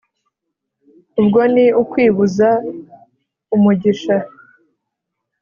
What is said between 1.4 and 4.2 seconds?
ni ukwibuza umugisha: